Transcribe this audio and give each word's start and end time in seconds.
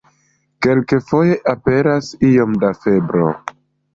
Kelkfoje 0.65 1.35
aperas 1.51 2.09
iom 2.31 2.57
da 2.65 2.75
febro. 2.87 3.29